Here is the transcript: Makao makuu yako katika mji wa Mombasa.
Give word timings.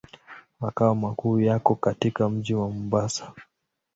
Makao 0.59 0.95
makuu 0.95 1.39
yako 1.39 1.75
katika 1.75 2.29
mji 2.29 2.53
wa 2.53 2.69
Mombasa. 2.69 3.33